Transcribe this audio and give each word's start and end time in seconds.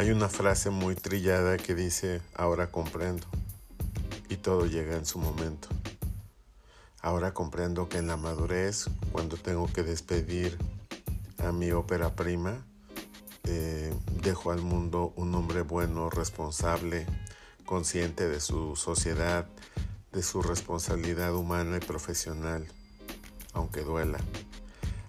Hay 0.00 0.12
una 0.12 0.30
frase 0.30 0.70
muy 0.70 0.94
trillada 0.94 1.58
que 1.58 1.74
dice, 1.74 2.22
ahora 2.34 2.70
comprendo, 2.70 3.26
y 4.30 4.36
todo 4.36 4.64
llega 4.64 4.96
en 4.96 5.04
su 5.04 5.18
momento. 5.18 5.68
Ahora 7.02 7.34
comprendo 7.34 7.90
que 7.90 7.98
en 7.98 8.06
la 8.06 8.16
madurez, 8.16 8.86
cuando 9.12 9.36
tengo 9.36 9.70
que 9.70 9.82
despedir 9.82 10.56
a 11.36 11.52
mi 11.52 11.70
ópera 11.72 12.16
prima, 12.16 12.64
eh, 13.44 13.92
dejo 14.22 14.52
al 14.52 14.62
mundo 14.62 15.12
un 15.16 15.34
hombre 15.34 15.60
bueno, 15.60 16.08
responsable, 16.08 17.06
consciente 17.66 18.26
de 18.26 18.40
su 18.40 18.76
sociedad, 18.76 19.48
de 20.12 20.22
su 20.22 20.40
responsabilidad 20.40 21.34
humana 21.34 21.76
y 21.76 21.80
profesional, 21.80 22.66
aunque 23.52 23.82
duela. 23.82 24.18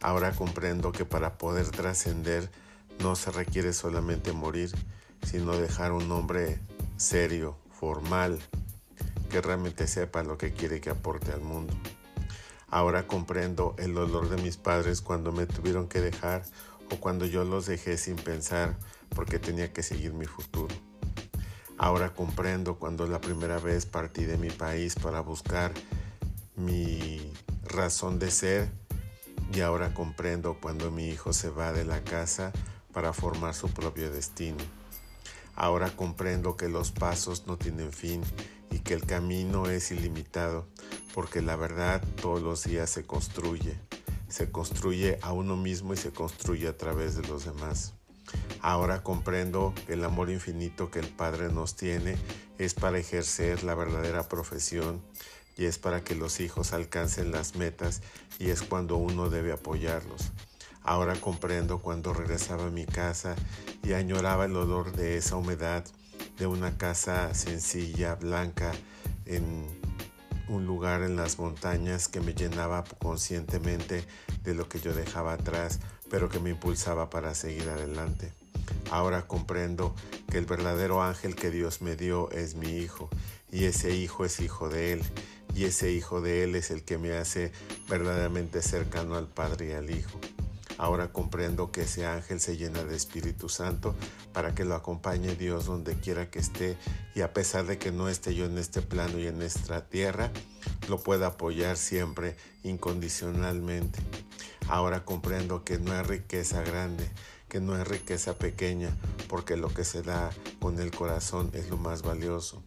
Ahora 0.00 0.30
comprendo 0.30 0.92
que 0.92 1.04
para 1.04 1.38
poder 1.38 1.72
trascender 1.72 2.48
no 3.00 3.16
se 3.16 3.30
requiere 3.30 3.72
solamente 3.72 4.32
morir, 4.32 4.70
sino 5.22 5.56
dejar 5.56 5.92
un 5.92 6.10
hombre 6.12 6.60
serio, 6.96 7.56
formal, 7.70 8.38
que 9.30 9.40
realmente 9.40 9.86
sepa 9.86 10.22
lo 10.22 10.38
que 10.38 10.52
quiere 10.52 10.80
que 10.80 10.90
aporte 10.90 11.32
al 11.32 11.40
mundo. 11.40 11.74
Ahora 12.68 13.06
comprendo 13.06 13.74
el 13.78 13.94
dolor 13.94 14.28
de 14.28 14.42
mis 14.42 14.56
padres 14.56 15.00
cuando 15.00 15.32
me 15.32 15.46
tuvieron 15.46 15.88
que 15.88 16.00
dejar 16.00 16.42
o 16.90 16.96
cuando 16.96 17.26
yo 17.26 17.44
los 17.44 17.66
dejé 17.66 17.96
sin 17.96 18.16
pensar 18.16 18.76
porque 19.14 19.38
tenía 19.38 19.72
que 19.72 19.82
seguir 19.82 20.12
mi 20.12 20.26
futuro. 20.26 20.74
Ahora 21.78 22.14
comprendo 22.14 22.78
cuando 22.78 23.06
la 23.06 23.20
primera 23.20 23.58
vez 23.58 23.86
partí 23.86 24.24
de 24.24 24.38
mi 24.38 24.50
país 24.50 24.94
para 24.94 25.20
buscar 25.20 25.72
mi 26.56 27.32
razón 27.64 28.18
de 28.18 28.30
ser 28.30 28.70
y 29.52 29.60
ahora 29.60 29.94
comprendo 29.94 30.58
cuando 30.60 30.90
mi 30.90 31.08
hijo 31.08 31.32
se 31.32 31.50
va 31.50 31.72
de 31.72 31.84
la 31.84 32.02
casa 32.02 32.52
para 32.96 33.12
formar 33.12 33.52
su 33.54 33.68
propio 33.68 34.10
destino. 34.10 34.56
Ahora 35.54 35.90
comprendo 35.90 36.56
que 36.56 36.70
los 36.70 36.92
pasos 36.92 37.46
no 37.46 37.58
tienen 37.58 37.92
fin 37.92 38.22
y 38.70 38.78
que 38.78 38.94
el 38.94 39.04
camino 39.04 39.68
es 39.68 39.90
ilimitado, 39.90 40.66
porque 41.12 41.42
la 41.42 41.56
verdad 41.56 42.02
todos 42.22 42.40
los 42.40 42.64
días 42.64 42.88
se 42.88 43.04
construye. 43.04 43.78
Se 44.30 44.50
construye 44.50 45.18
a 45.20 45.34
uno 45.34 45.58
mismo 45.58 45.92
y 45.92 45.98
se 45.98 46.10
construye 46.10 46.68
a 46.68 46.78
través 46.78 47.16
de 47.16 47.28
los 47.28 47.44
demás. 47.44 47.92
Ahora 48.62 49.02
comprendo 49.02 49.74
que 49.86 49.92
el 49.92 50.02
amor 50.02 50.30
infinito 50.30 50.90
que 50.90 51.00
el 51.00 51.08
Padre 51.08 51.50
nos 51.50 51.76
tiene 51.76 52.16
es 52.56 52.72
para 52.72 52.96
ejercer 52.96 53.62
la 53.62 53.74
verdadera 53.74 54.26
profesión 54.26 55.02
y 55.58 55.66
es 55.66 55.76
para 55.76 56.02
que 56.02 56.14
los 56.14 56.40
hijos 56.40 56.72
alcancen 56.72 57.30
las 57.30 57.56
metas 57.56 58.00
y 58.38 58.48
es 58.48 58.62
cuando 58.62 58.96
uno 58.96 59.28
debe 59.28 59.52
apoyarlos. 59.52 60.32
Ahora 60.86 61.14
comprendo 61.16 61.80
cuando 61.80 62.14
regresaba 62.14 62.66
a 62.66 62.70
mi 62.70 62.86
casa 62.86 63.34
y 63.82 63.92
añoraba 63.92 64.44
el 64.44 64.54
olor 64.54 64.92
de 64.92 65.16
esa 65.16 65.34
humedad 65.34 65.84
de 66.38 66.46
una 66.46 66.78
casa 66.78 67.34
sencilla, 67.34 68.14
blanca, 68.14 68.72
en 69.24 69.66
un 70.48 70.64
lugar 70.64 71.02
en 71.02 71.16
las 71.16 71.40
montañas 71.40 72.06
que 72.06 72.20
me 72.20 72.34
llenaba 72.34 72.84
conscientemente 73.00 74.04
de 74.44 74.54
lo 74.54 74.68
que 74.68 74.78
yo 74.78 74.94
dejaba 74.94 75.32
atrás, 75.32 75.80
pero 76.08 76.28
que 76.28 76.38
me 76.38 76.50
impulsaba 76.50 77.10
para 77.10 77.34
seguir 77.34 77.68
adelante. 77.68 78.32
Ahora 78.92 79.26
comprendo 79.26 79.92
que 80.30 80.38
el 80.38 80.46
verdadero 80.46 81.02
ángel 81.02 81.34
que 81.34 81.50
Dios 81.50 81.82
me 81.82 81.96
dio 81.96 82.30
es 82.30 82.54
mi 82.54 82.76
hijo, 82.76 83.10
y 83.50 83.64
ese 83.64 83.96
hijo 83.96 84.24
es 84.24 84.38
hijo 84.38 84.68
de 84.68 84.92
Él, 84.92 85.02
y 85.52 85.64
ese 85.64 85.90
hijo 85.90 86.20
de 86.20 86.44
Él 86.44 86.54
es 86.54 86.70
el 86.70 86.84
que 86.84 86.96
me 86.96 87.16
hace 87.16 87.50
verdaderamente 87.88 88.62
cercano 88.62 89.16
al 89.16 89.26
Padre 89.26 89.70
y 89.70 89.72
al 89.72 89.90
Hijo. 89.90 90.20
Ahora 90.78 91.12
comprendo 91.12 91.72
que 91.72 91.82
ese 91.82 92.06
ángel 92.06 92.40
se 92.40 92.56
llena 92.56 92.84
de 92.84 92.96
Espíritu 92.96 93.48
Santo 93.48 93.94
para 94.32 94.54
que 94.54 94.64
lo 94.64 94.74
acompañe 94.74 95.34
Dios 95.34 95.66
donde 95.66 95.94
quiera 95.94 96.30
que 96.30 96.38
esté 96.38 96.76
y 97.14 97.22
a 97.22 97.32
pesar 97.32 97.66
de 97.66 97.78
que 97.78 97.92
no 97.92 98.08
esté 98.08 98.34
yo 98.34 98.44
en 98.44 98.58
este 98.58 98.82
plano 98.82 99.18
y 99.18 99.26
en 99.26 99.38
nuestra 99.38 99.88
tierra, 99.88 100.30
lo 100.88 100.98
pueda 100.98 101.28
apoyar 101.28 101.76
siempre 101.76 102.36
incondicionalmente. 102.62 104.00
Ahora 104.68 105.04
comprendo 105.04 105.64
que 105.64 105.78
no 105.78 105.92
hay 105.92 106.02
riqueza 106.02 106.62
grande, 106.62 107.08
que 107.48 107.60
no 107.60 107.74
hay 107.74 107.84
riqueza 107.84 108.36
pequeña, 108.36 108.90
porque 109.28 109.56
lo 109.56 109.72
que 109.72 109.84
se 109.84 110.02
da 110.02 110.30
con 110.60 110.80
el 110.80 110.90
corazón 110.90 111.50
es 111.54 111.70
lo 111.70 111.76
más 111.76 112.02
valioso. 112.02 112.62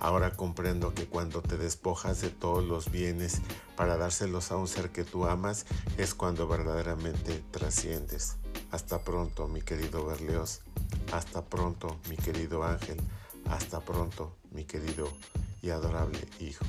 Ahora 0.00 0.36
comprendo 0.36 0.94
que 0.94 1.06
cuando 1.06 1.42
te 1.42 1.56
despojas 1.56 2.20
de 2.20 2.30
todos 2.30 2.64
los 2.64 2.90
bienes 2.90 3.40
para 3.76 3.96
dárselos 3.96 4.52
a 4.52 4.56
un 4.56 4.68
ser 4.68 4.90
que 4.90 5.04
tú 5.04 5.26
amas, 5.26 5.66
es 5.96 6.14
cuando 6.14 6.46
verdaderamente 6.46 7.42
trasciendes. 7.50 8.36
Hasta 8.70 9.02
pronto, 9.02 9.48
mi 9.48 9.60
querido 9.60 10.06
Berlioz. 10.06 10.60
Hasta 11.12 11.44
pronto, 11.44 11.98
mi 12.08 12.16
querido 12.16 12.64
Ángel. 12.64 12.98
Hasta 13.46 13.80
pronto, 13.80 14.36
mi 14.50 14.64
querido 14.64 15.08
y 15.62 15.70
adorable 15.70 16.20
hijo. 16.38 16.64